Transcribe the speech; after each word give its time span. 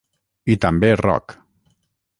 I 0.53 0.55
també 0.65 0.89
rock. 1.05 1.39